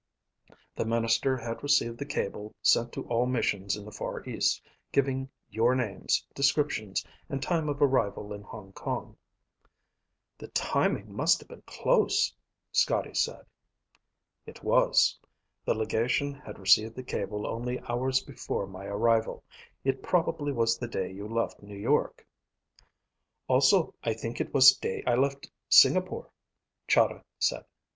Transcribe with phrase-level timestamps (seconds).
[0.75, 5.29] The minister had received the cable sent to all missions in the Far East giving
[5.51, 9.15] your names, descriptions, and time of arrival in Hong Kong."
[10.39, 12.33] "The timing must have been close,"
[12.71, 13.45] Scotty said.
[14.47, 15.19] "It was.
[15.65, 19.43] The legation had received the cable only hours before my arrival.
[19.83, 22.25] It probably was the day you left New York."
[23.47, 26.31] "Also I think it was day I left Singapore,"
[26.87, 27.65] Chahda said.